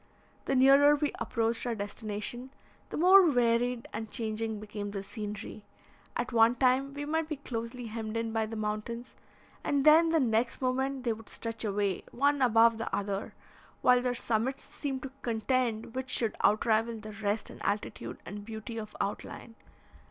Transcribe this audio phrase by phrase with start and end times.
[0.45, 2.49] The nearer we approached our destination,
[2.89, 5.63] the more varied and changing became the scenery.
[6.17, 9.13] At one time we might be closely hemmed in by the mountains,
[9.63, 13.35] and then the next moment they would stretch away, one above the other,
[13.83, 18.79] while their summits seemed to contend which should outrival the rest in altitude and beauty
[18.79, 19.53] of outline.